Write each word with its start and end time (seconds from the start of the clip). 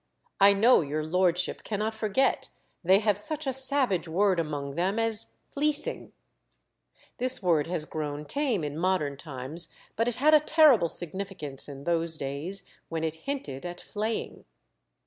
I 0.39 0.53
know 0.53 0.81
your 0.81 1.03
lordship 1.03 1.63
cannot 1.63 1.93
forget 1.93 2.49
they 2.83 2.97
have 3.01 3.19
such 3.19 3.45
a 3.45 3.53
savage 3.53 4.07
word 4.07 4.39
among 4.39 4.71
them 4.73 4.97
as 4.97 5.35
fleecing." 5.51 6.11
This 7.19 7.43
word 7.43 7.67
has 7.67 7.85
grown 7.85 8.25
tame 8.25 8.63
in 8.63 8.79
modern 8.79 9.15
times, 9.15 9.69
but 9.95 10.07
it 10.07 10.15
had 10.15 10.33
a 10.33 10.39
terrible 10.39 10.89
significance 10.89 11.69
in 11.69 11.83
those 11.83 12.17
days, 12.17 12.63
when 12.89 13.03
it 13.03 13.15
hinted 13.29 13.63
at 13.63 13.79
flaying. 13.79 14.45